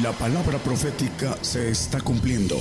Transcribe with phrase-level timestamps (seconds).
[0.00, 2.56] La palabra profética se está cumpliendo.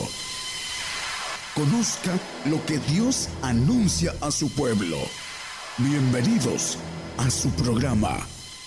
[1.55, 2.11] Conozca
[2.49, 4.97] lo que Dios anuncia a su pueblo.
[5.77, 6.77] Bienvenidos
[7.17, 8.17] a su programa,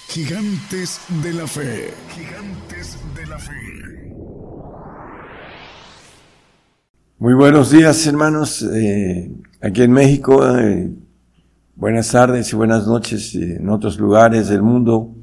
[0.08, 1.92] Gigantes de la Fe.
[2.08, 3.52] Gigantes de la Fe.
[7.18, 8.62] Muy buenos días, hermanos.
[8.62, 10.90] Eh, aquí en México, eh,
[11.76, 15.14] buenas tardes y buenas noches en otros lugares del mundo.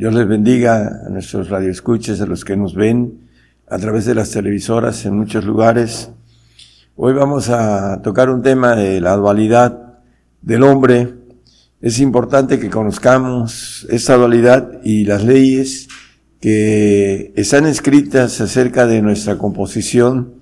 [0.00, 3.28] Dios les bendiga a nuestros radioescuches, a los que nos ven
[3.68, 6.10] a través de las televisoras en muchos lugares.
[6.96, 9.98] Hoy vamos a tocar un tema de la dualidad
[10.40, 11.16] del hombre.
[11.82, 15.88] Es importante que conozcamos esta dualidad y las leyes
[16.40, 20.32] que están escritas acerca de nuestra composición,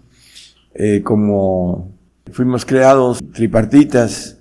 [0.72, 1.90] eh, como
[2.30, 4.38] fuimos creados tripartitas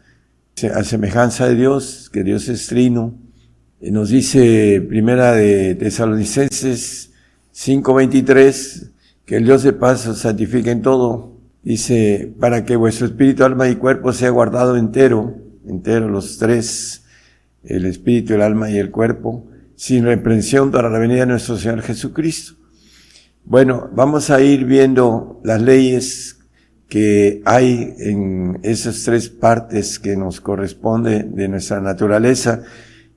[0.75, 3.16] a semejanza de Dios, que Dios es trino,
[3.81, 7.12] nos dice Primera de Tesalonicenses
[7.54, 8.92] 5:23
[9.25, 11.38] que el Dios de paz os santifique en todo.
[11.61, 15.36] Dice, para que vuestro espíritu, alma y cuerpo sea guardado entero,
[15.67, 17.03] entero los tres,
[17.66, 21.81] el espíritu, el alma y el cuerpo, sin reprensión para la venida de nuestro Señor
[21.81, 22.53] Jesucristo.
[23.44, 26.39] Bueno, vamos a ir viendo las leyes
[26.88, 32.64] que hay en esas tres partes que nos corresponde de nuestra naturaleza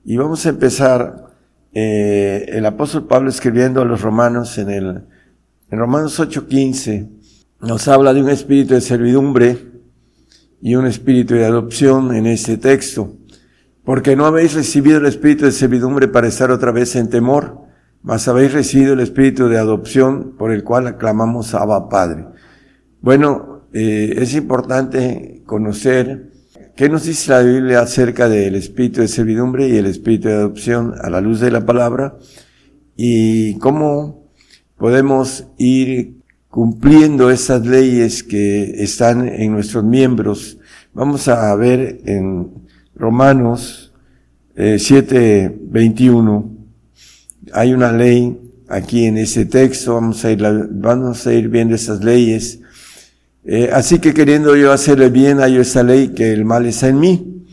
[0.03, 1.31] y vamos a empezar
[1.73, 5.03] eh, el apóstol Pablo escribiendo a los romanos en el
[5.69, 7.07] en Romanos 8:15
[7.61, 9.57] nos habla de un espíritu de servidumbre
[10.61, 13.15] y un espíritu de adopción en este texto,
[13.83, 17.61] porque no habéis recibido el espíritu de servidumbre para estar otra vez en temor,
[18.03, 22.25] mas habéis recibido el espíritu de adopción por el cual aclamamos Abba Padre.
[22.99, 26.30] Bueno, eh, es importante conocer
[26.81, 30.95] ¿Qué nos dice la Biblia acerca del espíritu de servidumbre y el espíritu de adopción
[30.99, 32.17] a la luz de la palabra?
[32.97, 34.31] Y cómo
[34.77, 36.15] podemos ir
[36.49, 40.57] cumpliendo esas leyes que están en nuestros miembros.
[40.91, 42.51] Vamos a ver en
[42.95, 43.93] Romanos
[44.55, 46.49] eh, 7, 21.
[47.53, 48.39] Hay una ley
[48.69, 49.93] aquí en ese texto.
[49.93, 50.41] Vamos a ir,
[50.71, 52.60] vamos a ir viendo esas leyes
[53.43, 56.99] eh, así que queriendo yo hacerle bien, hay esa ley que el mal está en
[56.99, 57.45] mí.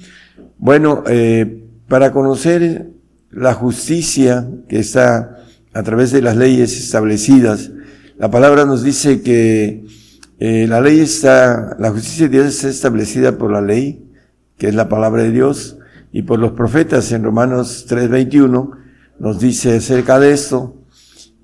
[0.59, 2.91] Bueno, eh, para conocer
[3.31, 7.71] la justicia que está a través de las leyes establecidas,
[8.19, 9.87] la palabra nos dice que
[10.39, 14.11] eh, la ley está, la justicia de Dios está establecida por la ley,
[14.57, 15.79] que es la palabra de Dios,
[16.13, 18.71] y por los profetas en Romanos 3:21
[19.19, 20.78] nos dice acerca de esto,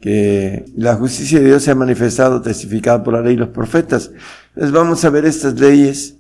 [0.05, 4.11] que la justicia de Dios se ha manifestado, testificada por la ley y los profetas.
[4.49, 6.19] Entonces vamos a ver estas leyes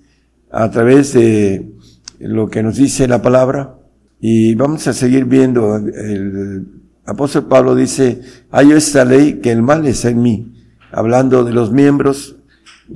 [0.50, 1.70] a través de
[2.18, 3.74] lo que nos dice la palabra
[4.22, 5.76] y vamos a seguir viendo.
[5.76, 6.66] El
[7.04, 10.66] apóstol Pablo dice, hay esta ley que el mal es en mí.
[10.90, 12.36] Hablando de los miembros,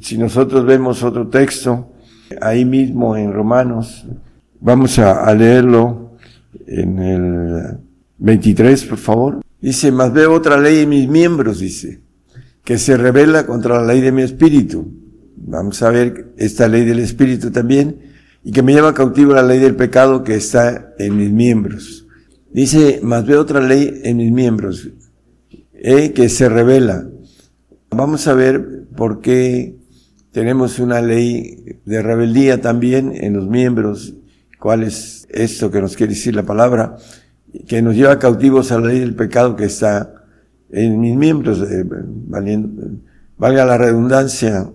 [0.00, 1.92] si nosotros vemos otro texto,
[2.40, 4.06] ahí mismo en Romanos,
[4.58, 6.12] vamos a, a leerlo
[6.66, 7.78] en el
[8.16, 9.47] 23, por favor.
[9.60, 12.00] Dice, más veo otra ley en mis miembros, dice,
[12.64, 14.92] que se revela contra la ley de mi espíritu.
[15.36, 18.00] Vamos a ver esta ley del espíritu también,
[18.44, 22.06] y que me lleva cautivo la ley del pecado que está en mis miembros.
[22.52, 24.88] Dice, más veo otra ley en mis miembros,
[25.74, 27.08] eh, que se revela.
[27.90, 29.76] Vamos a ver por qué
[30.30, 34.14] tenemos una ley de rebeldía también en los miembros,
[34.60, 36.96] cuál es esto que nos quiere decir la palabra
[37.66, 40.14] que nos lleva cautivos a la ley del pecado que está
[40.70, 41.84] en mis miembros, eh,
[43.36, 44.70] valga la redundancia,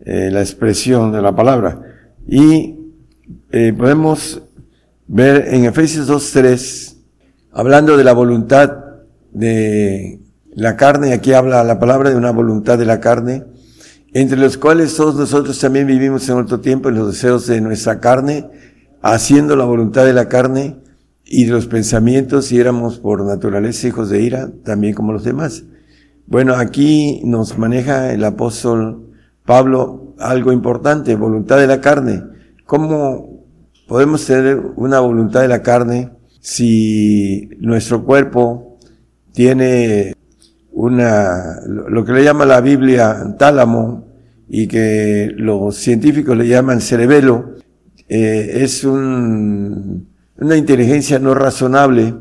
[0.00, 1.80] eh, la expresión de la palabra.
[2.26, 2.76] Y
[3.50, 4.42] eh, podemos
[5.06, 6.96] ver en Efesios 2.3,
[7.52, 8.72] hablando de la voluntad
[9.32, 10.20] de
[10.54, 13.44] la carne, aquí habla la palabra de una voluntad de la carne,
[14.14, 18.00] entre los cuales todos nosotros también vivimos en otro tiempo en los deseos de nuestra
[18.00, 18.50] carne,
[19.00, 20.76] haciendo la voluntad de la carne,
[21.34, 25.64] y los pensamientos, si éramos por naturaleza hijos de ira, también como los demás.
[26.26, 29.08] Bueno, aquí nos maneja el apóstol
[29.46, 32.22] Pablo algo importante, voluntad de la carne.
[32.66, 33.46] ¿Cómo
[33.88, 38.78] podemos tener una voluntad de la carne si nuestro cuerpo
[39.32, 40.14] tiene
[40.70, 44.06] una, lo que le llama la Biblia tálamo
[44.50, 47.54] y que los científicos le llaman cerebelo,
[48.06, 50.11] eh, es un,
[50.42, 52.14] una inteligencia no razonable,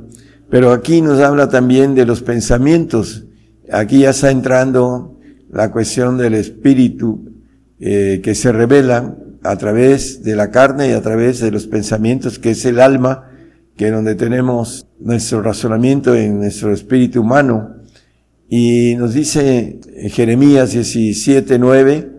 [0.50, 3.26] pero aquí nos habla también de los pensamientos.
[3.72, 5.18] Aquí ya está entrando
[5.50, 7.32] la cuestión del espíritu
[7.80, 12.38] eh, que se revela a través de la carne y a través de los pensamientos,
[12.38, 13.32] que es el alma,
[13.76, 17.78] que es donde tenemos nuestro razonamiento en nuestro espíritu humano.
[18.48, 19.80] Y nos dice
[20.10, 22.12] Jeremías 17, 9,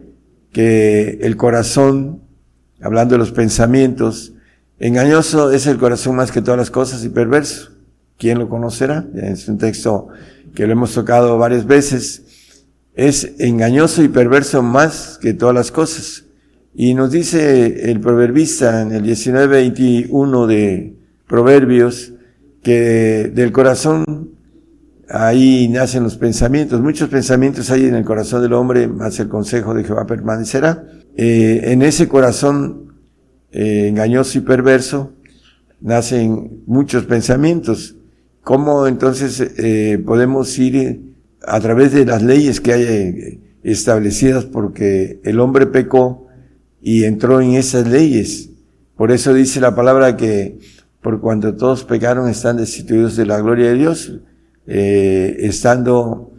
[0.51, 2.23] que el corazón,
[2.81, 4.33] hablando de los pensamientos,
[4.83, 7.71] engañoso es el corazón más que todas las cosas y perverso.
[8.19, 9.07] ¿Quién lo conocerá?
[9.15, 10.09] Es un texto
[10.55, 12.67] que lo hemos tocado varias veces.
[12.95, 16.25] Es engañoso y perverso más que todas las cosas.
[16.75, 20.97] Y nos dice el proverbista en el 19:21 de
[21.27, 22.13] Proverbios
[22.63, 24.31] que del corazón
[25.09, 26.81] ahí nacen los pensamientos.
[26.81, 30.85] Muchos pensamientos hay en el corazón del hombre, más el consejo de Jehová permanecerá.
[31.17, 32.82] Eh, en ese corazón
[33.53, 35.13] eh, engañoso y perverso
[35.81, 37.97] nacen muchos pensamientos.
[38.43, 41.01] ¿Cómo entonces eh, podemos ir
[41.47, 46.27] a través de las leyes que hay establecidas porque el hombre pecó
[46.81, 48.51] y entró en esas leyes.
[48.97, 50.59] Por eso dice la palabra que
[51.01, 54.21] por cuanto todos pecaron están destituidos de la gloria de Dios,
[54.67, 56.33] eh, estando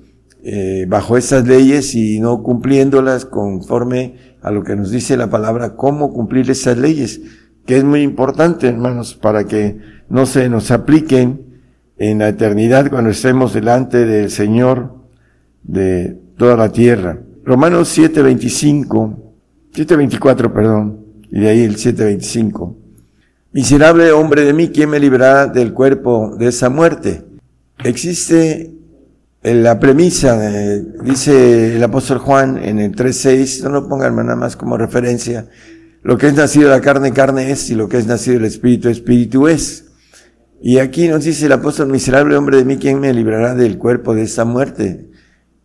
[0.43, 5.75] eh, bajo esas leyes y no cumpliéndolas conforme a lo que nos dice la palabra,
[5.75, 7.21] cómo cumplir esas leyes,
[7.65, 9.77] que es muy importante, hermanos, para que
[10.09, 11.61] no se nos apliquen
[11.97, 14.95] en la eternidad cuando estemos delante del Señor
[15.63, 17.19] de toda la tierra.
[17.45, 19.23] Romanos 7:25
[19.73, 20.99] 7.24, perdón,
[21.31, 22.75] y de ahí el 7.25.
[23.53, 27.23] Miserable hombre de mí, ¿quién me librará del cuerpo de esa muerte?
[27.83, 28.71] Existe
[29.43, 30.39] la premisa,
[31.03, 35.47] dice el apóstol Juan en el 3.6, no lo pongan nada más como referencia,
[36.01, 38.45] lo que es nacido de la carne, carne es, y lo que es nacido del
[38.45, 39.85] espíritu, espíritu es.
[40.61, 44.15] Y aquí nos dice el apóstol, miserable hombre de mí, ¿quién me librará del cuerpo
[44.15, 45.09] de esa muerte?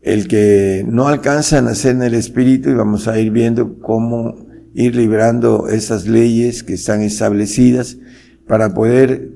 [0.08, 4.46] el que no alcanza a nacer en el Espíritu y vamos a ir viendo cómo
[4.74, 7.98] ir librando esas leyes que están establecidas
[8.46, 9.32] para poder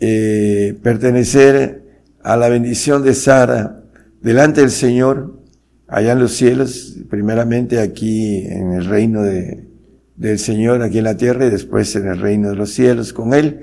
[0.00, 1.84] eh, pertenecer
[2.22, 3.84] a la bendición de Sara
[4.26, 5.40] delante del Señor,
[5.86, 9.68] allá en los cielos, primeramente aquí en el reino de,
[10.16, 13.34] del Señor, aquí en la tierra, y después en el reino de los cielos con
[13.34, 13.62] Él.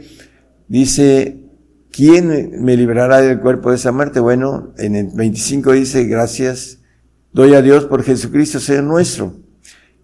[0.67, 1.43] Dice
[1.93, 4.19] ¿Quién me librará del cuerpo de esa muerte?
[4.19, 6.79] Bueno, en el 25 dice, gracias
[7.33, 9.35] doy a Dios por Jesucristo ser nuestro.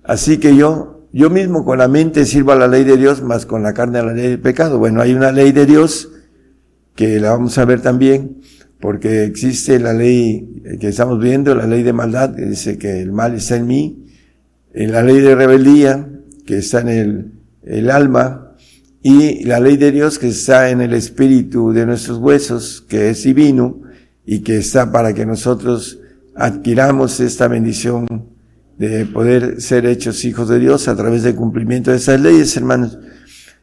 [0.03, 3.47] Así que yo, yo mismo con la mente sirvo a la ley de Dios, más
[3.47, 4.77] con la carne a la ley del pecado.
[4.77, 6.11] Bueno, hay una ley de Dios
[6.93, 8.41] que la vamos a ver también,
[8.79, 13.11] porque existe la ley que estamos viendo, la ley de maldad, que dice que el
[13.11, 14.05] mal está en mí,
[14.73, 16.07] en la ley de rebeldía,
[16.45, 17.31] que está en el,
[17.63, 18.55] el alma,
[19.01, 23.23] y la ley de Dios que está en el espíritu de nuestros huesos, que es
[23.23, 23.81] divino
[24.25, 25.99] y que está para que nosotros
[26.35, 28.07] adquiramos esta bendición
[28.77, 32.97] de poder ser hechos hijos de Dios a través del cumplimiento de esas leyes, hermanos.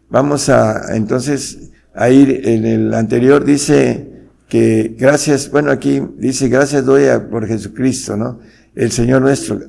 [0.08, 4.15] Vamos a entonces a ir en el anterior dice
[4.48, 8.40] que gracias, bueno aquí dice gracias doy a, por Jesucristo, ¿no?
[8.75, 9.60] El Señor nuestro.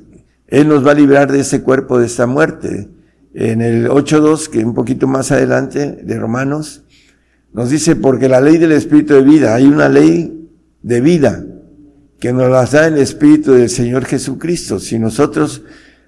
[0.46, 2.88] Él nos va a librar de ese cuerpo, de esta muerte
[3.34, 6.84] en el 8.2, que un poquito más adelante de Romanos,
[7.52, 10.48] nos dice, porque la ley del Espíritu de vida, hay una ley
[10.82, 11.44] de vida
[12.18, 14.78] que nos la da el Espíritu del Señor Jesucristo.
[14.80, 15.62] Si nosotros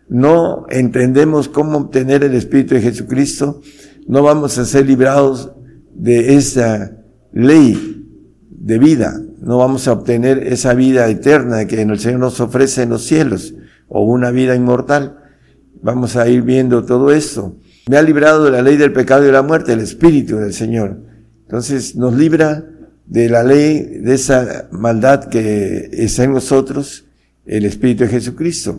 [0.08, 3.60] no entendemos cómo obtener el Espíritu de Jesucristo,
[4.06, 5.52] no vamos a ser librados
[5.94, 6.96] de esa
[7.32, 7.89] ley
[8.60, 9.20] de vida.
[9.40, 13.54] No vamos a obtener esa vida eterna que el Señor nos ofrece en los cielos
[13.88, 15.18] o una vida inmortal.
[15.82, 17.56] Vamos a ir viendo todo esto.
[17.88, 20.52] Me ha librado de la ley del pecado y de la muerte, el Espíritu del
[20.52, 20.98] Señor.
[21.42, 22.66] Entonces nos libra
[23.06, 27.06] de la ley, de esa maldad que está en nosotros,
[27.46, 28.78] el Espíritu de Jesucristo.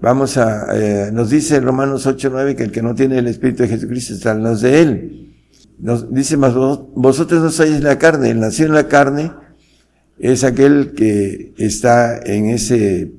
[0.00, 3.64] Vamos a, eh, nos dice Romanos 8, 9 que el que no tiene el Espíritu
[3.64, 5.27] de Jesucristo está en los de Él.
[5.78, 9.30] Nos dice más, vosotros no sois la carne, el nacido en la carne
[10.18, 13.12] es aquel que está en ese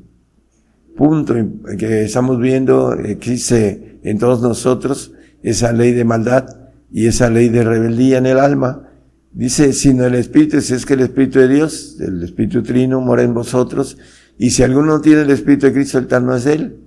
[0.97, 1.33] punto
[1.77, 6.45] que estamos viendo existe en todos nosotros esa ley de maldad
[6.91, 8.89] y esa ley de rebeldía en el alma.
[9.31, 13.23] Dice, sino el Espíritu, si es que el Espíritu de Dios, el Espíritu Trino, mora
[13.23, 13.97] en vosotros,
[14.37, 16.77] y si alguno no tiene el Espíritu de Cristo, el tal no es él.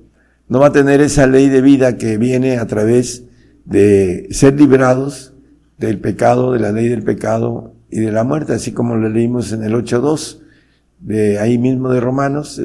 [0.49, 3.25] No va a tener esa ley de vida que viene a través
[3.65, 5.32] de ser liberados
[5.87, 9.53] del pecado, de la ley del pecado y de la muerte, así como lo leímos
[9.53, 10.41] en el 8.2
[11.01, 12.63] de ahí mismo de Romanos,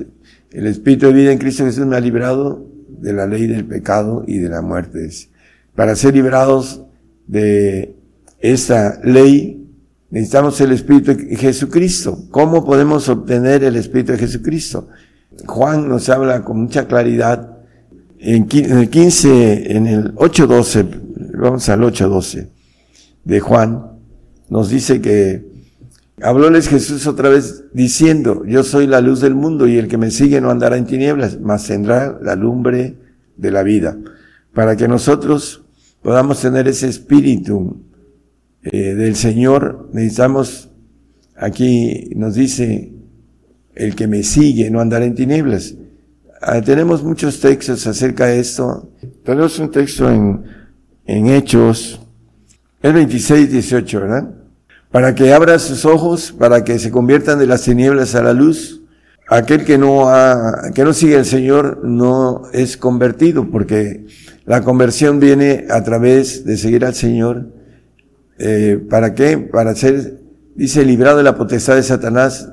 [0.52, 4.24] el Espíritu de vida en Cristo Jesús me ha librado de la ley del pecado
[4.28, 5.10] y de la muerte.
[5.76, 6.84] Para ser liberados
[7.28, 7.96] de
[8.40, 9.68] esta ley,
[10.10, 12.26] necesitamos el Espíritu de Jesucristo.
[12.32, 14.88] ¿Cómo podemos obtener el Espíritu de Jesucristo?
[15.46, 17.58] Juan nos habla con mucha claridad
[18.20, 22.57] en el 15, en el 8.12, vamos al 8.12
[23.28, 23.92] de Juan,
[24.50, 25.46] nos dice que
[26.20, 30.10] Hablóles Jesús otra vez diciendo, yo soy la luz del mundo y el que me
[30.10, 32.96] sigue no andará en tinieblas, mas tendrá la lumbre
[33.36, 33.96] de la vida.
[34.52, 35.64] Para que nosotros
[36.02, 37.84] podamos tener ese espíritu
[38.64, 40.70] eh, del Señor, necesitamos,
[41.36, 42.94] aquí nos dice,
[43.76, 45.76] el que me sigue no andará en tinieblas.
[46.42, 48.90] Ah, tenemos muchos textos acerca de esto.
[49.24, 50.46] Tenemos un texto en,
[51.06, 52.02] en Hechos,
[52.82, 54.30] el 26, 18, ¿verdad?
[54.92, 58.82] Para que abra sus ojos, para que se conviertan de las tinieblas a la luz.
[59.30, 64.06] Aquel que no ha, que no sigue al Señor no es convertido, porque
[64.46, 67.50] la conversión viene a través de seguir al Señor.
[68.40, 69.38] Eh, ¿Para qué?
[69.38, 70.20] Para ser,
[70.56, 72.50] dice, librado de la potestad de Satanás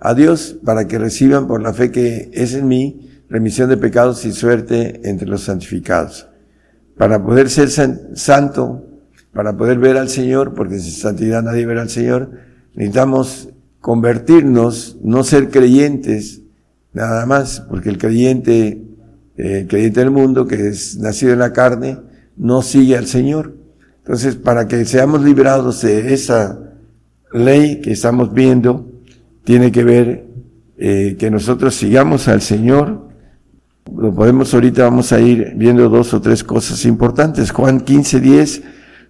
[0.00, 4.24] a Dios, para que reciban por la fe que es en mí remisión de pecados
[4.24, 6.28] y suerte entre los santificados.
[6.96, 7.68] Para poder ser
[8.14, 8.93] santo,
[9.34, 12.30] para poder ver al Señor, porque sin santidad nadie verá al Señor,
[12.74, 13.48] necesitamos
[13.80, 16.42] convertirnos, no ser creyentes,
[16.92, 18.82] nada más, porque el creyente,
[19.36, 21.98] eh, el creyente del mundo, que es nacido en la carne,
[22.36, 23.56] no sigue al Señor.
[23.98, 26.60] Entonces, para que seamos librados de esa
[27.32, 28.88] ley que estamos viendo,
[29.42, 30.26] tiene que ver
[30.78, 33.08] eh, que nosotros sigamos al Señor.
[33.94, 37.50] Lo podemos ahorita, vamos a ir viendo dos o tres cosas importantes.
[37.50, 38.62] Juan 15, 10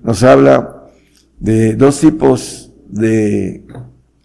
[0.04, 0.84] nos habla
[1.40, 3.64] de dos tipos de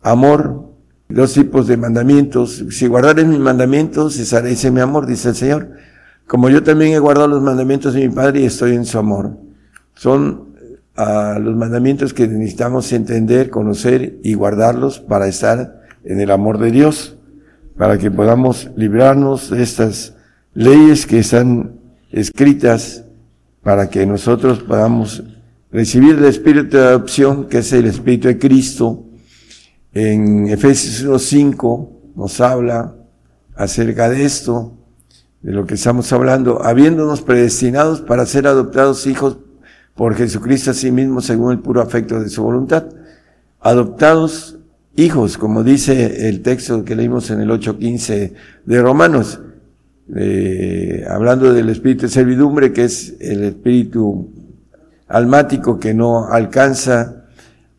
[0.01, 0.73] amor,
[1.07, 2.65] dos tipos de mandamientos.
[2.69, 5.71] Si guardares mis mandamientos, ese mi amor, dice el Señor.
[6.27, 9.37] Como yo también he guardado los mandamientos de mi Padre y estoy en su amor.
[9.95, 10.49] Son
[10.97, 16.71] uh, los mandamientos que necesitamos entender, conocer y guardarlos para estar en el amor de
[16.71, 17.15] Dios,
[17.77, 20.13] para que podamos librarnos de estas
[20.53, 21.79] leyes que están
[22.11, 23.05] escritas
[23.63, 25.23] para que nosotros podamos
[25.71, 29.05] recibir el espíritu de adopción, que es el espíritu de Cristo.
[29.93, 32.95] En Efesios 1.5 nos habla
[33.55, 34.77] acerca de esto,
[35.41, 39.37] de lo que estamos hablando, habiéndonos predestinados para ser adoptados hijos
[39.95, 42.85] por Jesucristo a sí mismo según el puro afecto de su voluntad.
[43.59, 44.57] Adoptados
[44.95, 48.33] hijos, como dice el texto que leímos en el 8.15
[48.65, 49.39] de Romanos,
[50.15, 54.29] eh, hablando del espíritu de servidumbre, que es el espíritu
[55.09, 57.25] almático que no alcanza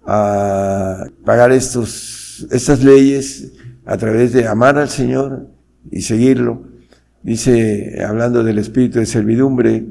[0.05, 3.53] a pagar estos, estas leyes
[3.87, 5.47] a través de amar al Señor
[5.91, 6.65] y seguirlo.
[7.23, 9.85] Dice, hablando del espíritu de servidumbre,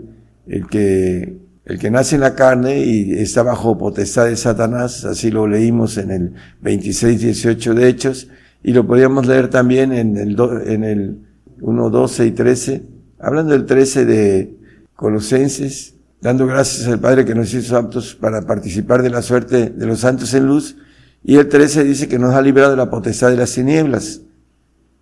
[0.48, 5.32] el que, el que nace en la carne y está bajo potestad de Satanás, así
[5.32, 8.28] lo leímos en el 26, 18 de Hechos,
[8.64, 11.20] y lo podíamos leer también en el, en el
[11.62, 12.84] 1, 12 y 13,
[13.20, 14.58] hablando del 13 de
[14.96, 19.86] Colosenses, dando gracias al Padre que nos hizo aptos para participar de la suerte de
[19.86, 20.76] los santos en luz.
[21.24, 24.22] Y el 13 dice que nos ha librado de la potestad de las tinieblas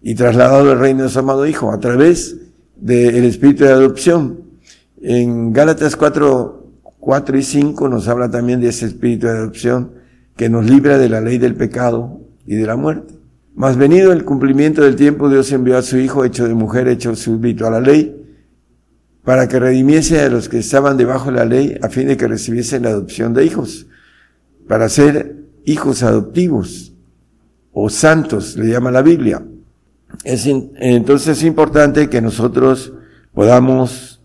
[0.02, 2.36] y trasladado al reino de su amado Hijo a través
[2.76, 4.42] del espíritu de adopción.
[5.02, 6.66] En Gálatas 4,
[7.00, 9.92] 4 y 5 nos habla también de ese espíritu de adopción
[10.36, 13.16] que nos libra de la ley del pecado y de la muerte.
[13.56, 17.16] Más venido el cumplimiento del tiempo, Dios envió a su Hijo, hecho de mujer, hecho
[17.16, 18.17] súbito a la ley,
[19.28, 22.30] para que redimiese a los que estaban debajo de la ley a fin de que
[22.30, 23.86] recibiesen la adopción de hijos,
[24.70, 26.94] para ser hijos adoptivos
[27.74, 29.46] o santos, le llama la Biblia.
[30.24, 32.94] Es entonces es importante que nosotros
[33.34, 34.22] podamos,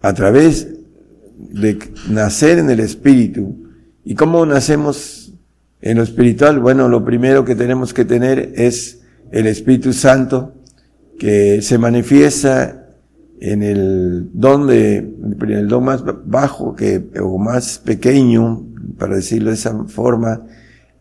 [0.00, 0.76] a través
[1.36, 3.68] de nacer en el Espíritu,
[4.04, 5.34] ¿y cómo nacemos
[5.80, 6.60] en lo espiritual?
[6.60, 9.00] Bueno, lo primero que tenemos que tener es
[9.32, 10.54] el Espíritu Santo,
[11.18, 12.79] que se manifiesta
[13.40, 18.66] en el don de, en el don más bajo que, o más pequeño,
[18.98, 20.42] para decirlo de esa forma,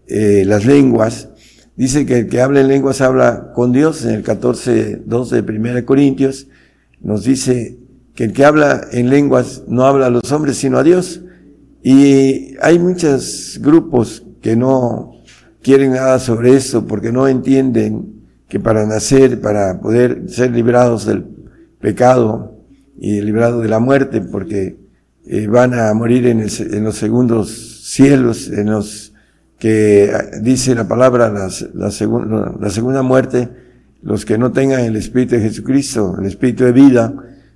[0.07, 1.29] eh, las lenguas,
[1.75, 5.39] dice que el que habla en lenguas habla con Dios, en el 14, 2 de
[5.41, 6.47] 1 Corintios,
[7.01, 7.77] nos dice
[8.15, 11.21] que el que habla en lenguas no habla a los hombres, sino a Dios.
[11.83, 15.13] Y hay muchos grupos que no
[15.61, 21.38] quieren nada sobre eso porque no entienden que para nacer, para poder ser librados del
[21.79, 22.57] pecado
[22.97, 24.77] y librado de la muerte, porque
[25.25, 29.13] eh, van a morir en, en, los segundos cielos, en los
[29.57, 31.91] que dice la palabra, la, la
[32.69, 33.49] segunda muerte,
[34.01, 37.13] los que no tengan el Espíritu de Jesucristo, el Espíritu de vida,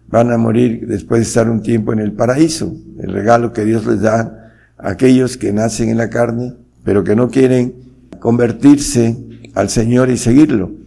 [0.08, 3.86] van a morir después de estar un tiempo en el paraíso, el regalo que Dios
[3.86, 6.54] les da a aquellos que nacen en la carne,
[6.84, 7.74] pero que no quieren
[8.20, 9.18] convertirse
[9.56, 10.83] al Señor y seguirlo.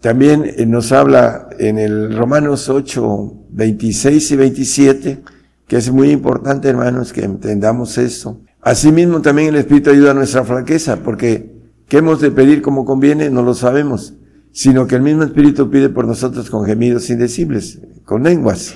[0.00, 5.22] También eh, nos habla en el Romanos 8, 26 y 27,
[5.66, 8.40] que es muy importante, hermanos, que entendamos esto.
[8.60, 13.30] Asimismo, también el Espíritu ayuda a nuestra franqueza, porque ¿Qué hemos de pedir como conviene?
[13.30, 14.12] No lo sabemos,
[14.52, 18.74] sino que el mismo Espíritu pide por nosotros con gemidos indecibles, con lenguas.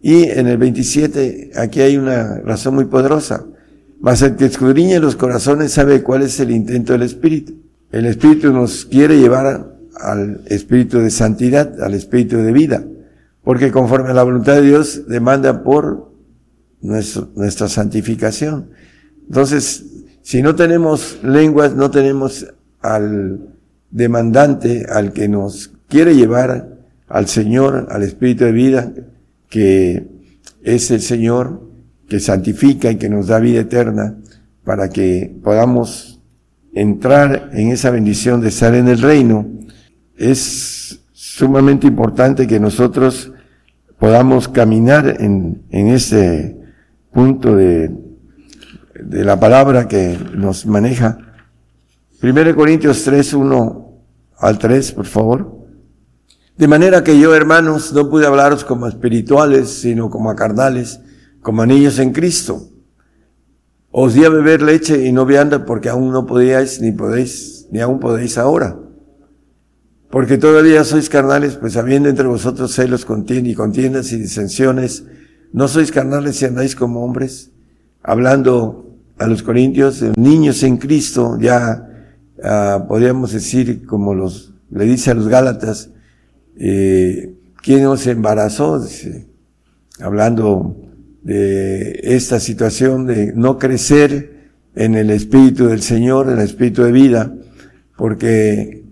[0.00, 3.46] Y en el 27, aquí hay una razón muy poderosa.
[4.00, 7.54] Mas el que escudriña los corazones sabe cuál es el intento del Espíritu.
[7.92, 12.84] El Espíritu nos quiere llevar al Espíritu de santidad, al Espíritu de vida,
[13.42, 16.12] porque conforme a la voluntad de Dios demanda por
[16.80, 18.70] nuestra santificación.
[19.26, 19.84] Entonces,
[20.22, 22.46] si no tenemos lenguas, no tenemos
[22.80, 23.40] al
[23.90, 26.68] demandante, al que nos quiere llevar
[27.08, 28.92] al Señor, al Espíritu de vida,
[29.48, 30.06] que
[30.62, 31.62] es el Señor
[32.08, 34.16] que santifica y que nos da vida eterna
[34.64, 36.20] para que podamos
[36.74, 39.46] entrar en esa bendición de estar en el reino.
[40.18, 43.32] Es sumamente importante que nosotros
[43.98, 46.58] podamos caminar en, en ese
[47.12, 47.90] punto de,
[49.00, 51.18] de la palabra que nos maneja.
[52.20, 53.88] Primero Corintios 3, 1
[54.38, 55.58] al 3, por favor.
[56.56, 61.00] De manera que yo, hermanos, no pude hablaros como espirituales, sino como a carnales,
[61.40, 62.68] como a niños en Cristo.
[63.92, 67.80] Os di a beber leche y no vianda porque aún no podíais, ni podéis, ni
[67.80, 68.76] aún podéis ahora.
[70.10, 75.04] Porque todavía sois carnales, pues habiendo entre vosotros celos y contiendas y disensiones,
[75.52, 77.50] no sois carnales y andáis como hombres,
[78.02, 81.88] hablando a los corintios, niños en Cristo, ya
[82.42, 85.90] ah, podríamos decir como los, le dice a los Gálatas,
[86.56, 88.82] eh, ¿quién nos embarazó?
[90.00, 90.76] hablando
[91.22, 96.92] de esta situación de no crecer en el Espíritu del Señor, en el Espíritu de
[96.92, 97.34] vida,
[97.96, 98.84] porque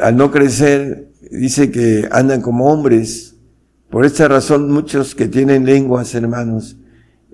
[0.00, 3.36] al no crecer dice que andan como hombres.
[3.90, 6.76] Por esta razón muchos que tienen lenguas, hermanos,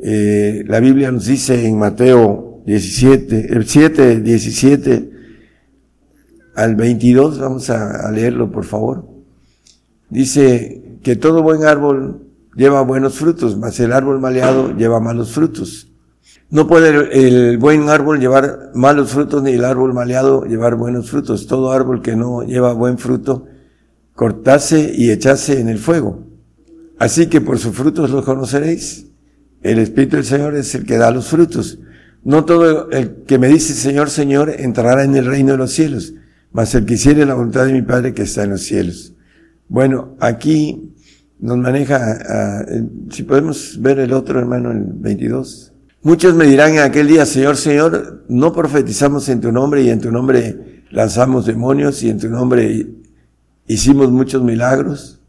[0.03, 5.11] eh, la Biblia nos dice en Mateo 17, el 7, 17
[6.55, 9.09] al 22, vamos a leerlo por favor.
[10.09, 15.91] Dice que todo buen árbol lleva buenos frutos, mas el árbol maleado lleva malos frutos.
[16.51, 21.47] No puede el buen árbol llevar malos frutos ni el árbol maleado llevar buenos frutos.
[21.47, 23.47] Todo árbol que no lleva buen fruto,
[24.15, 26.25] cortase y echase en el fuego.
[26.99, 29.07] Así que por sus frutos los conoceréis.
[29.63, 31.79] El Espíritu del Señor es el que da los frutos.
[32.23, 36.15] No todo el que me dice Señor, Señor entrará en el reino de los cielos,
[36.53, 39.15] mas el que hiciere la voluntad de mi Padre que está en los cielos.
[39.69, 40.95] Bueno, aquí
[41.39, 42.65] nos maneja,
[43.11, 45.74] si podemos ver el otro hermano, el 22.
[46.05, 50.03] Muchos me dirán en aquel día, Señor, Señor, no profetizamos en tu nombre y en
[50.03, 52.89] tu nombre lanzamos demonios y en tu nombre
[53.67, 55.23] hicimos muchos milagros.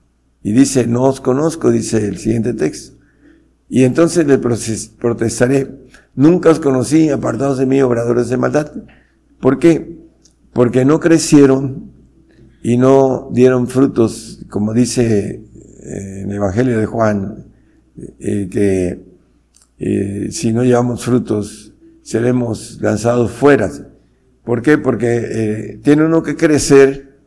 [0.43, 2.97] Y dice, no os conozco, dice el siguiente texto.
[3.69, 5.73] Y entonces le protestaré,
[6.13, 8.69] nunca os conocí, apartados de mí, obradores de maldad.
[9.39, 9.97] ¿Por qué?
[10.51, 11.93] Porque no crecieron
[12.61, 15.41] y no dieron frutos, como dice
[15.85, 17.45] eh, en el Evangelio de Juan,
[18.19, 19.14] eh, que
[19.79, 23.69] eh, si no llevamos frutos seremos lanzados fuera.
[24.43, 24.77] ¿Por qué?
[24.77, 27.17] Porque tiene uno que crecer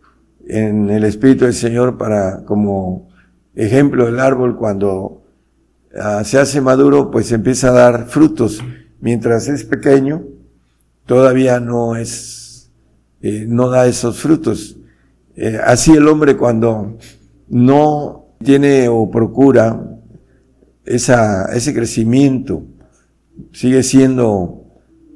[0.47, 3.09] en el Espíritu del Señor para, como
[3.55, 5.25] ejemplo, del árbol cuando
[6.01, 8.63] ah, se hace maduro, pues empieza a dar frutos.
[9.01, 10.25] Mientras es pequeño,
[11.07, 12.71] todavía no es,
[13.21, 14.77] no da esos frutos.
[15.37, 16.99] Eh, así el hombre cuando
[17.49, 19.98] no tiene o procura
[20.89, 22.65] esa, ese crecimiento,
[23.53, 24.65] sigue siendo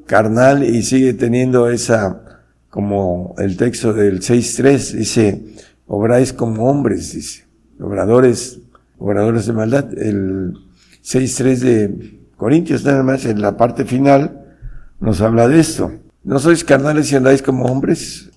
[0.06, 5.42] carnal y sigue teniendo esa, como el texto del 6.3 dice,
[5.86, 7.46] obráis como hombres, dice,
[7.80, 8.60] obradores,
[8.98, 9.86] obradores de maldad.
[9.98, 10.54] El
[11.02, 14.44] 6.3 de Corintios, nada más en la parte final,
[15.00, 15.92] nos habla de esto.
[16.24, 18.30] No sois carnales y andáis como hombres,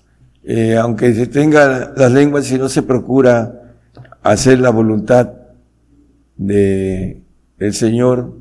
[0.44, 3.74] eh, aunque se tenga las lenguas y no se procura
[4.22, 5.32] hacer la voluntad
[6.36, 7.25] de
[7.58, 8.36] el Señor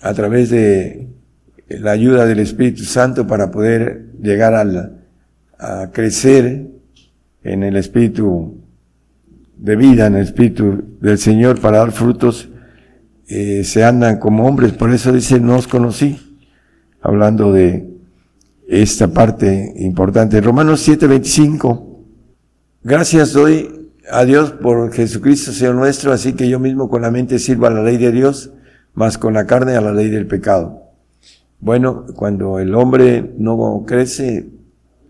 [0.00, 1.08] a través de
[1.68, 4.90] la ayuda del Espíritu Santo para poder llegar a,
[5.58, 6.68] a crecer
[7.42, 8.60] en el Espíritu
[9.56, 12.48] de vida, en el Espíritu del Señor para dar frutos,
[13.28, 14.72] eh, se andan como hombres.
[14.72, 16.38] Por eso dice, no os conocí,
[17.00, 17.88] hablando de
[18.68, 20.40] esta parte importante.
[20.40, 22.04] Romanos 7:25.
[22.82, 23.75] Gracias doy
[24.10, 27.70] a Dios por Jesucristo, Señor nuestro, así que yo mismo con la mente sirvo a
[27.70, 28.52] la ley de Dios,
[28.94, 30.82] más con la carne a la ley del pecado.
[31.60, 34.46] Bueno, cuando el hombre no crece,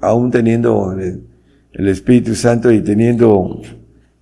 [0.00, 1.22] aún teniendo el,
[1.72, 3.60] el Espíritu Santo y teniendo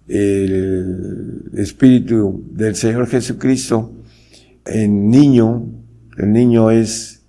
[0.09, 3.93] el Espíritu del Señor Jesucristo,
[4.65, 5.67] en niño,
[6.17, 7.23] el niño es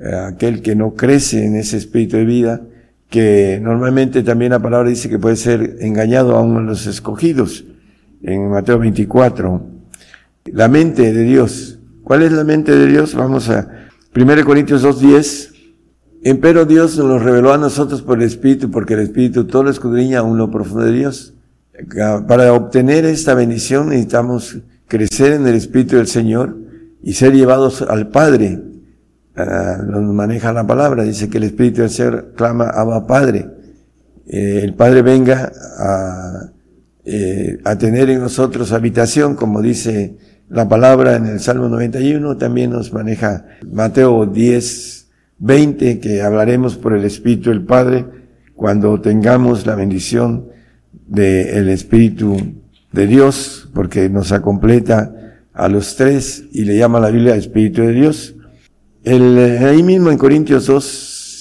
[0.00, 2.62] eh, aquel que no crece en ese espíritu de vida,
[3.08, 7.64] que normalmente también la palabra dice que puede ser engañado a uno de los escogidos,
[8.22, 9.62] en Mateo 24.
[10.46, 11.78] La mente de Dios.
[12.02, 13.14] ¿Cuál es la mente de Dios?
[13.14, 15.52] Vamos a 1 Corintios 2.10.
[16.24, 20.20] Empero Dios nos reveló a nosotros por el Espíritu, porque el Espíritu todo lo escudriña
[20.20, 21.34] a uno profundo de Dios.
[22.26, 26.56] Para obtener esta bendición necesitamos crecer en el Espíritu del Señor
[27.02, 28.60] y ser llevados al Padre.
[29.40, 33.46] Ah, nos maneja la palabra, dice que el Espíritu del Señor clama Abba Padre.
[34.26, 36.50] Eh, el Padre venga a,
[37.04, 40.16] eh, a tener en nosotros habitación, como dice
[40.48, 46.96] la palabra en el Salmo 91, también nos maneja Mateo 10, 20, que hablaremos por
[46.96, 48.06] el Espíritu del Padre
[48.56, 50.48] cuando tengamos la bendición
[51.06, 52.36] del Espíritu
[52.90, 55.14] de Dios, porque nos acompleta
[55.52, 58.34] a los tres y le llama la Biblia Espíritu de Dios.
[59.04, 60.84] El, ahí mismo en Corintios 2,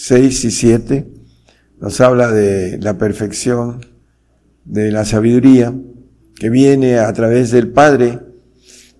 [0.07, 1.07] 6 y 7
[1.79, 3.85] nos habla de la perfección
[4.65, 5.73] de la sabiduría
[6.35, 8.19] que viene a través del Padre.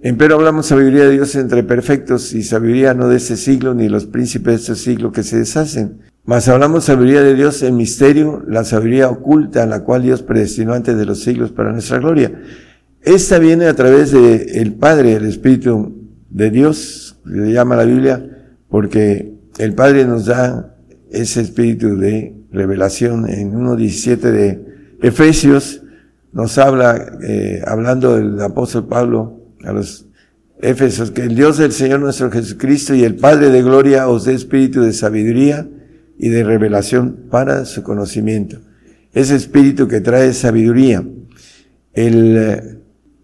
[0.02, 4.06] Empero hablamos sabiduría de Dios entre perfectos y sabiduría no de ese siglo ni los
[4.06, 6.02] príncipes de este siglo que se deshacen.
[6.26, 10.98] Mas hablamos sabiduría de Dios en misterio, la sabiduría oculta, la cual Dios predestinó antes
[10.98, 12.32] de los siglos para nuestra gloria.
[13.02, 18.37] Esta viene a través de el Padre, el Espíritu de Dios, le llama la Biblia,
[18.70, 20.76] porque el Padre nos da
[21.12, 24.66] ese espíritu de revelación en 1.17 de
[25.02, 25.84] Efesios,
[26.34, 30.08] nos habla, eh, hablando del apóstol Pablo a los
[30.60, 34.34] Efesios, que el Dios del Señor nuestro Jesucristo y el Padre de gloria os dé
[34.34, 35.68] espíritu de sabiduría
[36.18, 38.60] y de revelación para su conocimiento.
[39.14, 41.04] Ese espíritu que trae sabiduría.
[41.94, 42.78] El eh,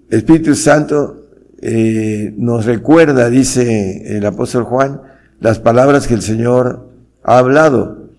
[0.10, 1.28] Espíritu Santo
[1.60, 5.02] eh, nos recuerda, dice el apóstol Juan,
[5.44, 6.90] las palabras que el Señor
[7.22, 8.10] ha hablado.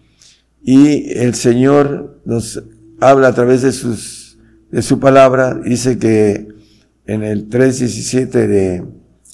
[0.63, 2.63] Y el Señor nos
[3.01, 4.39] habla a través de sus,
[4.71, 6.49] de su palabra, dice que
[7.07, 8.85] en el 3.17 de,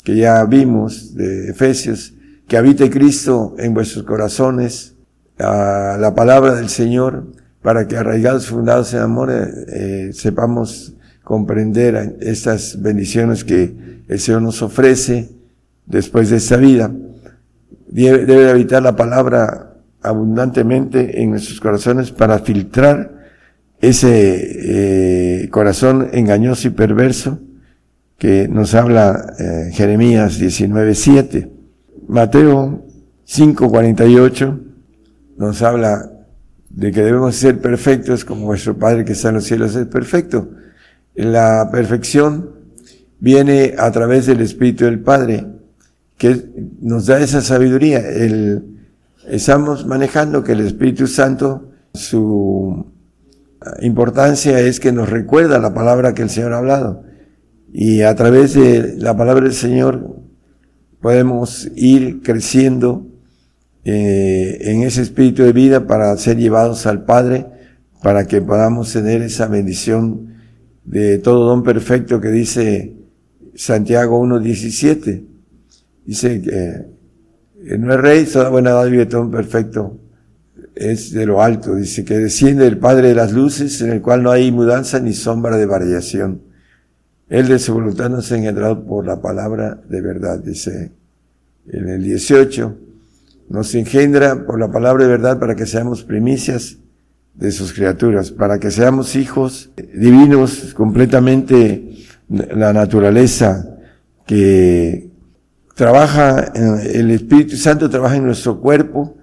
[0.04, 2.14] que ya vimos de Efesios,
[2.46, 4.94] que habite Cristo en vuestros corazones,
[5.38, 7.26] a la palabra del Señor
[7.60, 14.42] para que arraigados, fundados en amor, eh, eh, sepamos comprender estas bendiciones que el Señor
[14.42, 15.30] nos ofrece
[15.86, 16.92] después de esta vida.
[17.92, 23.18] Debe, debe habitar la palabra abundantemente en nuestros corazones para filtrar
[23.80, 27.40] ese eh, corazón engañoso y perverso
[28.18, 29.34] que nos habla
[29.72, 31.50] Jeremías 19.7.
[32.06, 32.84] Mateo
[33.26, 34.60] 5.48
[35.38, 36.10] nos habla
[36.68, 40.50] de que debemos ser perfectos como vuestro Padre que está en los cielos es perfecto.
[41.14, 42.50] La perfección
[43.18, 45.46] viene a través del Espíritu del Padre,
[46.20, 46.52] que
[46.82, 47.98] nos da esa sabiduría.
[48.00, 48.76] El,
[49.26, 52.92] estamos manejando que el Espíritu Santo, su
[53.80, 57.04] importancia es que nos recuerda la palabra que el Señor ha hablado.
[57.72, 60.14] Y a través de la palabra del Señor
[61.00, 63.06] podemos ir creciendo
[63.84, 67.46] eh, en ese espíritu de vida para ser llevados al Padre,
[68.02, 70.34] para que podamos tener esa bendición
[70.84, 72.94] de todo don perfecto que dice
[73.54, 75.29] Santiago 1.17.
[76.10, 79.96] Dice que no es rey, toda buena edad vive todo perfecto
[80.74, 81.76] es de lo alto.
[81.76, 85.12] Dice que desciende el Padre de las luces, en el cual no hay mudanza ni
[85.12, 86.42] sombra de variación.
[87.28, 90.90] Él de su voluntad nos ha engendrado por la palabra de verdad, dice
[91.68, 92.76] en el 18
[93.48, 96.78] nos engendra por la palabra de verdad para que seamos primicias
[97.34, 103.78] de sus criaturas, para que seamos hijos divinos, completamente la naturaleza
[104.26, 105.09] que
[105.80, 106.52] trabaja,
[106.92, 109.16] el Espíritu Santo trabaja en nuestro cuerpo,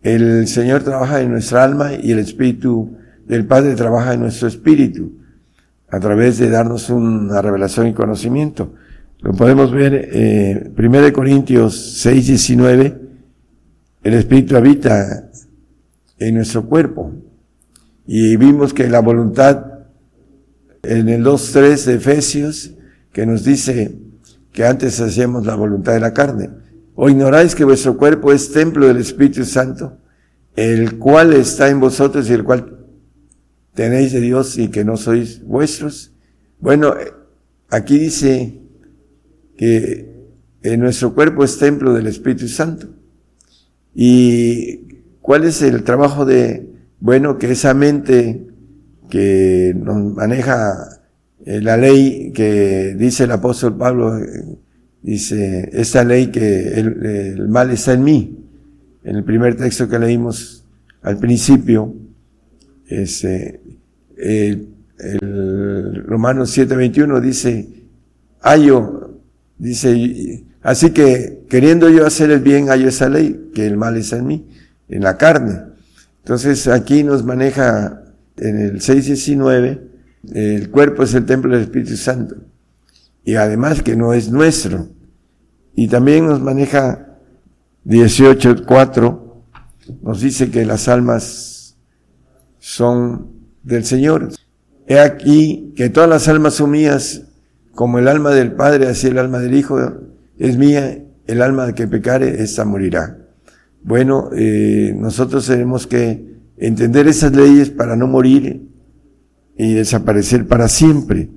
[0.00, 5.10] el Señor trabaja en nuestra alma y el Espíritu del Padre trabaja en nuestro espíritu,
[5.88, 8.74] a través de darnos una revelación y conocimiento.
[9.22, 12.96] Lo podemos ver, eh, 1 Corintios 6, 19,
[14.04, 15.28] el Espíritu habita
[16.16, 17.12] en nuestro cuerpo.
[18.06, 19.64] Y vimos que la voluntad,
[20.84, 22.70] en el 2.3 de Efesios,
[23.12, 23.98] que nos dice
[24.58, 26.50] que antes hacíamos la voluntad de la carne.
[26.96, 29.98] ¿O ignoráis que vuestro cuerpo es templo del Espíritu Santo,
[30.56, 32.76] el cual está en vosotros y el cual
[33.72, 36.12] tenéis de Dios y que no sois vuestros?
[36.58, 36.92] Bueno,
[37.70, 38.60] aquí dice
[39.56, 40.26] que
[40.64, 42.88] en nuestro cuerpo es templo del Espíritu Santo.
[43.94, 44.88] ¿Y
[45.20, 46.68] cuál es el trabajo de,
[46.98, 48.48] bueno, que esa mente
[49.08, 50.97] que nos maneja
[51.44, 54.58] eh, la ley que dice el apóstol Pablo, eh,
[55.02, 58.38] dice, esta ley que el, mal está en mí,
[59.04, 60.64] en el primer texto que leímos
[61.02, 61.94] al principio,
[62.88, 63.60] este,
[64.16, 67.68] el, el Romanos 7:21 dice,
[68.40, 69.20] hallo,
[69.58, 74.12] dice, así que queriendo yo hacer el bien, hallo esa ley, que el mal es
[74.12, 74.46] en mí,
[74.88, 75.60] en la carne.
[76.24, 78.02] Entonces aquí nos maneja
[78.36, 79.80] en el 6:19,
[80.32, 82.36] el cuerpo es el templo del Espíritu Santo.
[83.24, 84.88] Y además que no es nuestro.
[85.74, 87.18] Y también nos maneja
[87.84, 89.20] 18.4,
[90.02, 91.76] nos dice que las almas
[92.58, 93.28] son
[93.62, 94.30] del Señor.
[94.86, 97.22] He aquí que todas las almas son mías,
[97.74, 99.78] como el alma del Padre, así el alma del Hijo
[100.38, 103.18] es mía, el alma que pecare, esta morirá.
[103.82, 108.68] Bueno, eh, nosotros tenemos que entender esas leyes para no morir
[109.58, 111.28] y desaparecer para siempre.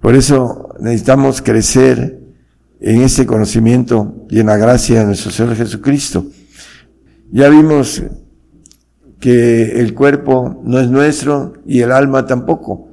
[0.00, 2.20] Por eso necesitamos crecer
[2.80, 6.26] en ese conocimiento y en la gracia de nuestro Señor Jesucristo.
[7.30, 8.02] Ya vimos
[9.18, 12.88] que el cuerpo no es nuestro y el alma tampoco.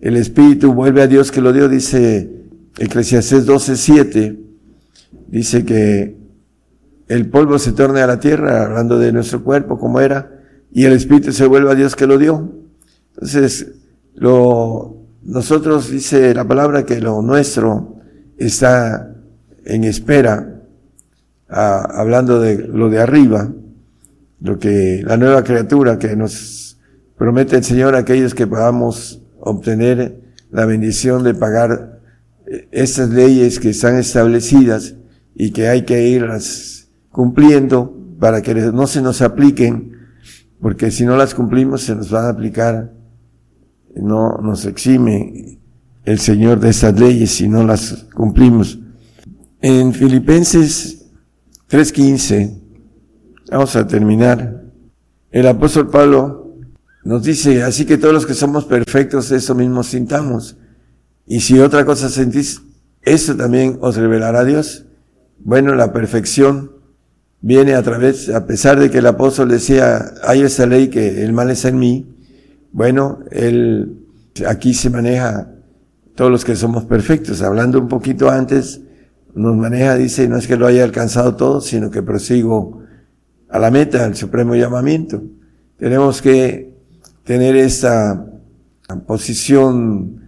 [0.00, 2.30] El espíritu vuelve a Dios que lo dio, dice
[2.78, 4.38] Eclesiastés 12:7,
[5.28, 6.16] dice que
[7.08, 10.30] el polvo se torne a la tierra, hablando de nuestro cuerpo como era,
[10.70, 12.52] y el espíritu se vuelve a Dios que lo dio.
[13.14, 13.72] Entonces,
[14.14, 17.96] lo, nosotros dice la palabra que lo nuestro
[18.36, 19.14] está
[19.64, 20.62] en espera,
[21.48, 23.48] hablando de lo de arriba,
[24.40, 26.78] lo que la nueva criatura que nos
[27.16, 30.20] promete el Señor a aquellos que podamos obtener
[30.50, 32.00] la bendición de pagar
[32.46, 34.94] eh, estas leyes que están establecidas
[35.34, 39.92] y que hay que irlas cumpliendo para que no se nos apliquen,
[40.60, 42.92] porque si no las cumplimos se nos van a aplicar,
[43.96, 45.58] no nos exime
[46.04, 48.78] el Señor de estas leyes si no las cumplimos.
[49.60, 51.06] En Filipenses
[51.70, 52.60] 3.15,
[53.50, 54.64] vamos a terminar,
[55.30, 56.58] el apóstol Pablo
[57.04, 60.56] nos dice, así que todos los que somos perfectos, eso mismo sintamos.
[61.26, 62.62] Y si otra cosa sentís,
[63.02, 64.84] eso también os revelará Dios.
[65.38, 66.72] Bueno, la perfección
[67.40, 71.32] viene a través, a pesar de que el apóstol decía, hay esa ley que el
[71.32, 72.06] mal es en mí,
[72.72, 73.98] bueno, él,
[74.46, 75.52] aquí se maneja
[76.14, 77.42] todos los que somos perfectos.
[77.42, 78.80] Hablando un poquito antes,
[79.34, 82.82] nos maneja, dice, no es que lo haya alcanzado todo, sino que prosigo
[83.48, 85.22] a la meta, al supremo llamamiento.
[85.76, 86.74] Tenemos que
[87.24, 88.26] tener esta
[89.06, 90.20] posición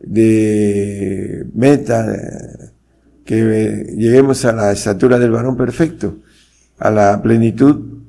[0.00, 2.06] de meta,
[3.24, 6.18] que lleguemos a la estatura del varón perfecto,
[6.78, 8.02] a la plenitud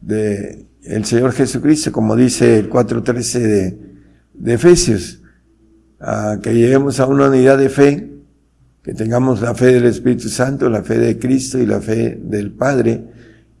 [0.00, 3.78] de el Señor Jesucristo, como dice el 4.13 de,
[4.34, 5.22] de Efesios,
[6.00, 8.10] a que lleguemos a una unidad de fe
[8.82, 12.52] que tengamos la fe del Espíritu Santo, la fe de Cristo y la fe del
[12.52, 13.04] Padre,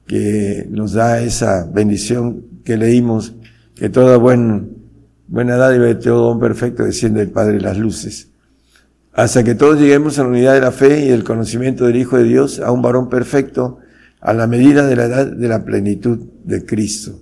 [0.06, 3.34] que nos da esa bendición que leímos,
[3.74, 4.78] que toda buen,
[5.26, 8.30] buena edad y todo don perfecto desciende del Padre las luces.
[9.12, 12.16] Hasta que todos lleguemos a la unidad de la fe y el conocimiento del Hijo
[12.16, 13.80] de Dios, a un varón perfecto,
[14.20, 17.20] a la medida de la edad de la plenitud de Cristo.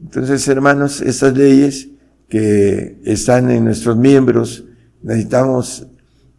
[0.00, 1.88] Entonces, hermanos, estas leyes
[2.28, 4.64] que están en nuestros miembros,
[5.02, 5.86] necesitamos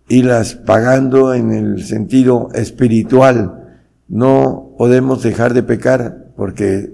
[0.08, 3.82] irlas pagando en el sentido espiritual.
[4.08, 6.94] No podemos dejar de pecar porque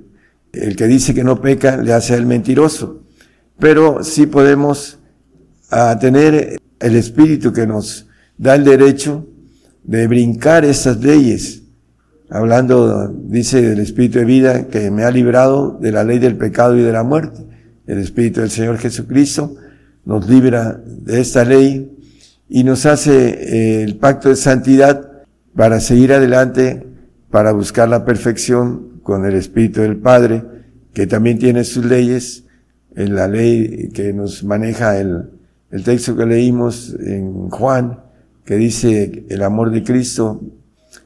[0.53, 3.03] el que dice que no peca le hace al mentiroso.
[3.59, 4.99] Pero sí podemos
[5.99, 9.27] tener el espíritu que nos da el derecho
[9.83, 11.63] de brincar esas leyes.
[12.29, 16.75] Hablando, dice del espíritu de vida que me ha librado de la ley del pecado
[16.77, 17.45] y de la muerte.
[17.85, 19.55] El espíritu del Señor Jesucristo
[20.05, 21.91] nos libra de esta ley
[22.49, 25.23] y nos hace eh, el pacto de santidad
[25.55, 26.85] para seguir adelante,
[27.29, 30.43] para buscar la perfección con el Espíritu del Padre,
[30.93, 32.43] que también tiene sus leyes,
[32.95, 35.29] en la ley que nos maneja el,
[35.69, 37.99] el texto que leímos en Juan,
[38.45, 40.41] que dice el amor de Cristo,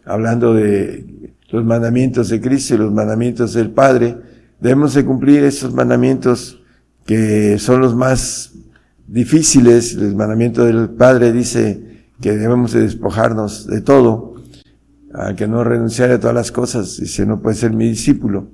[0.06, 4.18] hablando de los mandamientos de Cristo y los mandamientos del Padre,
[4.60, 6.62] debemos de cumplir esos mandamientos
[7.06, 8.54] que son los más
[9.08, 14.36] difíciles, el mandamiento del Padre dice que debemos de despojarnos de todo,
[15.14, 18.50] a que no renunciar a todas las cosas, dice, no puede ser mi discípulo,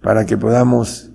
[0.00, 1.10] para que podamos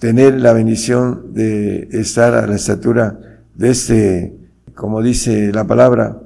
[0.00, 3.20] tener la bendición de estar a la estatura
[3.54, 4.36] de este,
[4.74, 6.20] como dice la palabra,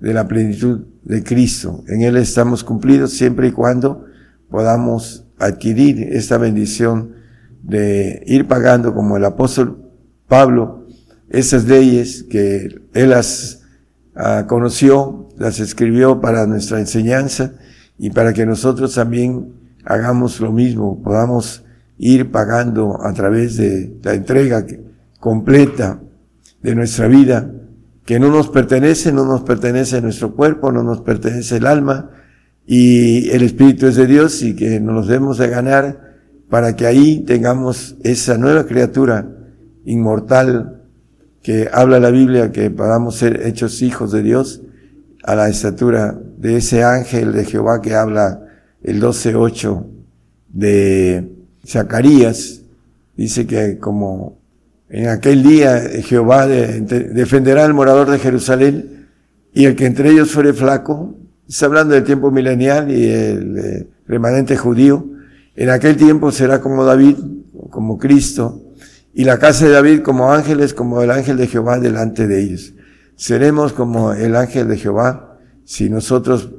[0.00, 1.84] de la plenitud de Cristo.
[1.88, 4.04] En Él estamos cumplidos siempre y cuando
[4.50, 7.14] podamos adquirir esta bendición
[7.62, 9.90] de ir pagando como el apóstol
[10.28, 10.86] Pablo
[11.32, 13.62] esas leyes que Él las
[14.14, 17.52] ah, conoció, las escribió para nuestra enseñanza
[17.98, 21.64] y para que nosotros también hagamos lo mismo, podamos
[21.98, 24.64] ir pagando a través de la entrega
[25.18, 26.00] completa
[26.62, 27.50] de nuestra vida,
[28.04, 32.10] que no nos pertenece, no nos pertenece nuestro cuerpo, no nos pertenece el alma,
[32.66, 36.12] y el Espíritu es de Dios y que nos debemos de ganar
[36.48, 39.28] para que ahí tengamos esa nueva criatura
[39.84, 40.82] inmortal
[41.42, 44.62] que habla la Biblia, que podamos ser hechos hijos de Dios
[45.24, 48.46] a la estatura de ese ángel de Jehová que habla
[48.82, 49.86] el 12.8
[50.48, 51.32] de
[51.66, 52.62] Zacarías.
[53.16, 54.41] Dice que como
[54.92, 59.08] en aquel día Jehová defenderá al morador de Jerusalén
[59.54, 61.16] y el que entre ellos fuere flaco,
[61.48, 65.06] está hablando del tiempo milenial y el eh, remanente judío,
[65.56, 67.16] en aquel tiempo será como David,
[67.70, 68.62] como Cristo,
[69.14, 72.74] y la casa de David como ángeles, como el ángel de Jehová delante de ellos.
[73.16, 76.50] Seremos como el ángel de Jehová si nosotros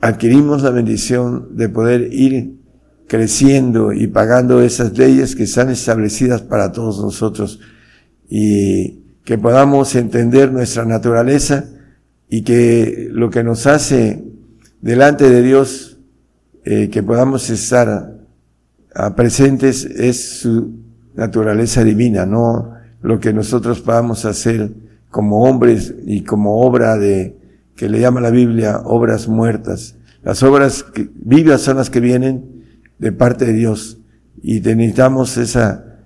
[0.00, 2.59] adquirimos la bendición de poder ir
[3.10, 7.58] creciendo y pagando esas leyes que están establecidas para todos nosotros
[8.28, 11.64] y que podamos entender nuestra naturaleza
[12.28, 14.22] y que lo que nos hace
[14.80, 15.98] delante de Dios,
[16.64, 18.16] eh, que podamos estar
[19.16, 20.70] presentes es su
[21.16, 24.70] naturaleza divina, no lo que nosotros podamos hacer
[25.10, 27.36] como hombres y como obra de,
[27.74, 29.96] que le llama la Biblia, obras muertas.
[30.22, 30.84] Las obras
[31.16, 32.59] vivas son las que vienen
[33.00, 33.98] de parte de Dios
[34.42, 35.98] y necesitamos esa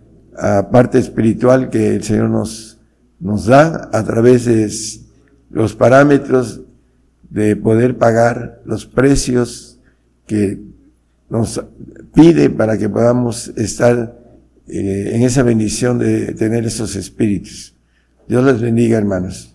[0.73, 2.81] parte espiritual que el Señor nos,
[3.21, 4.71] nos da a través de
[5.51, 6.63] los parámetros
[7.31, 9.79] de poder pagar los precios
[10.27, 10.61] que
[11.29, 11.65] nos
[12.15, 14.19] pide para que podamos estar
[14.67, 17.75] eh, en esa bendición de tener esos espíritus.
[18.29, 19.55] Dios les bendiga, hermanos.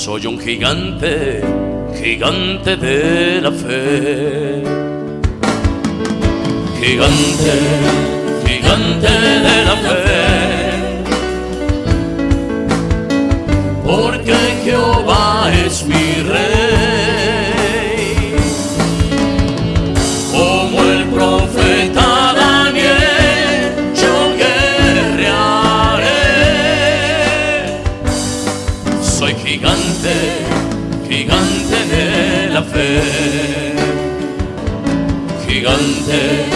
[0.00, 1.42] Soy un gigante
[1.94, 4.62] gigante de la fe.
[6.80, 7.54] Gigante,
[8.46, 9.12] gigante
[9.46, 10.22] de la fe.
[13.84, 17.09] Porque Jehová es mi rey.
[32.72, 33.74] 네.
[35.46, 36.49] 귀간대 귀간대.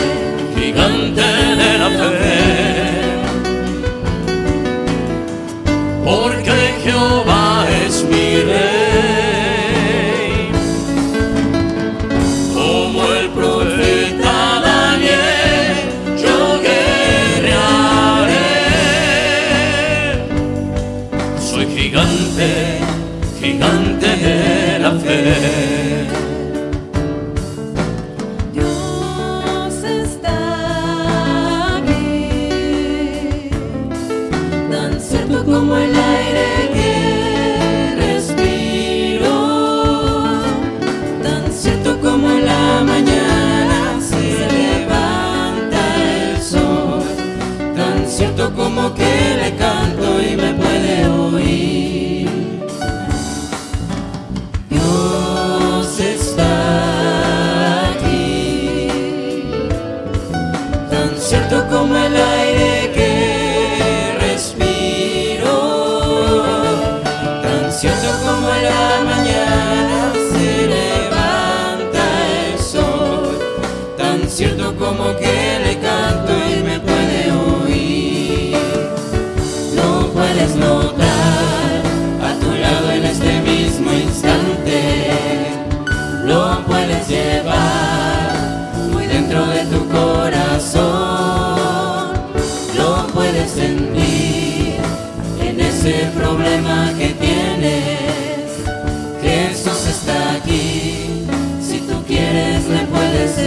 [48.17, 49.57] desierto como que le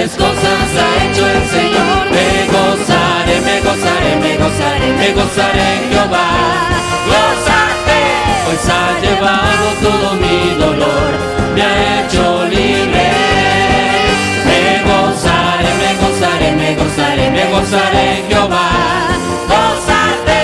[0.00, 2.10] grandes cosas ha hecho el Señor.
[2.10, 6.28] Me gozaré, me gozaré, me gozaré, me gozaré en Jehová.
[7.10, 8.00] Gozate,
[8.46, 11.10] pues ha llevado todo mi dolor,
[11.54, 13.10] me ha hecho libre.
[14.48, 18.70] Me gozaré, me gozaré, me gozaré, me gozaré en Jehová.
[19.48, 20.40] Gozate,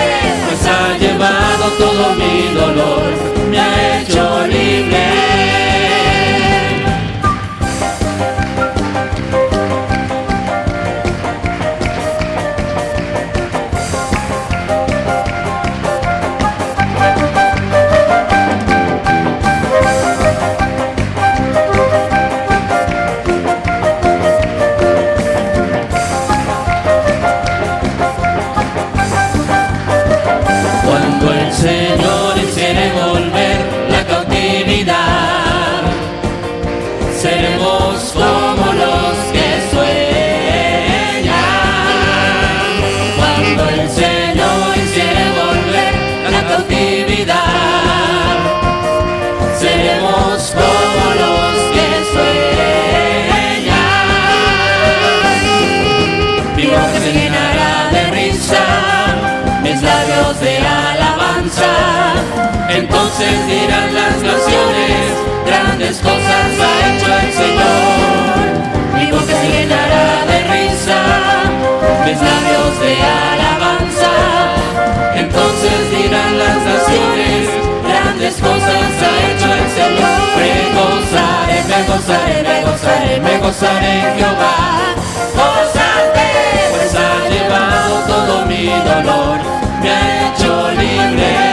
[0.46, 3.10] pues ha llevado todo mi dolor,
[3.50, 5.45] me ha hecho libre.
[65.86, 68.34] grandes cosas ha hecho el Señor.
[68.94, 71.00] Mi boca se llenará de risa,
[72.04, 72.92] mis labios de
[73.30, 74.12] alabanza.
[75.14, 77.48] Entonces dirán las naciones,
[77.86, 80.20] grandes cosas ha hecho el Señor.
[80.40, 84.56] Me gozaré, me gozaré, me gozaré, me gozaré Jehová.
[85.36, 86.28] Gozate,
[86.72, 89.38] pues ha llevado todo mi dolor,
[89.82, 91.45] me ha hecho libre.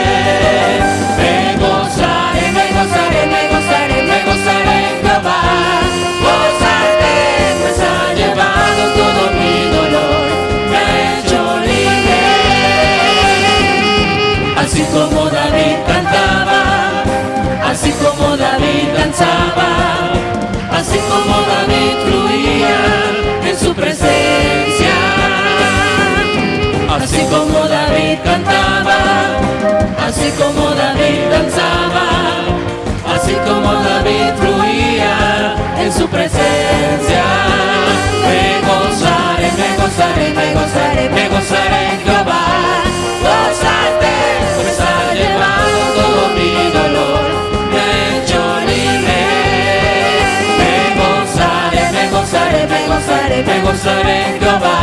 [53.74, 54.78] gozaré en Jehová.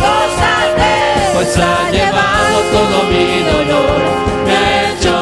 [0.00, 0.96] Gozaré,
[1.34, 4.00] pues ha llevado todo mi dolor,
[4.46, 5.16] me ha.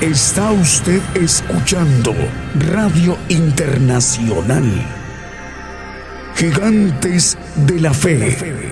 [0.00, 2.12] Está usted escuchando
[2.58, 4.68] Radio Internacional.
[6.34, 8.71] Gigantes de la Fe.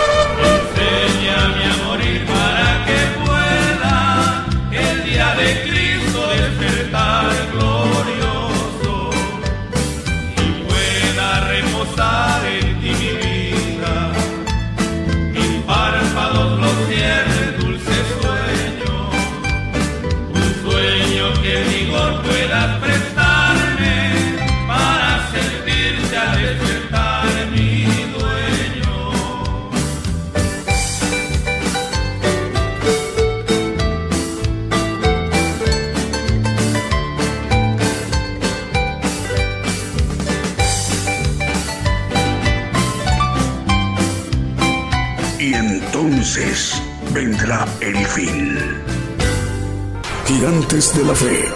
[51.13, 51.50] Fe.